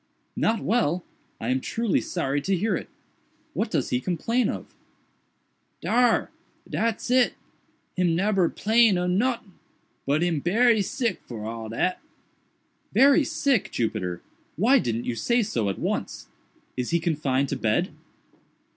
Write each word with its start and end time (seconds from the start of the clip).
"Not 0.35 0.61
well! 0.63 1.03
I 1.39 1.49
am 1.49 1.61
truly 1.61 2.01
sorry 2.01 2.41
to 2.41 2.57
hear 2.57 2.75
it. 2.75 2.89
What 3.53 3.69
does 3.69 3.91
he 3.91 3.99
complain 3.99 4.49
of?" 4.49 4.65
"Dar! 5.79 6.31
dat's 6.67 7.11
it!—him 7.11 8.15
neber 8.15 8.49
'plain 8.49 8.97
of 8.97 9.11
notin'—but 9.11 10.23
him 10.23 10.39
berry 10.39 10.81
sick 10.81 11.21
for 11.27 11.45
all 11.45 11.69
dat." 11.69 12.01
"Very 12.91 13.23
sick, 13.23 13.69
Jupiter!—why 13.69 14.79
didn't 14.79 15.05
you 15.05 15.13
say 15.13 15.43
so 15.43 15.69
at 15.69 15.77
once? 15.77 16.29
Is 16.75 16.89
he 16.89 16.99
confined 16.99 17.49
to 17.49 17.55
bed?" 17.55 17.91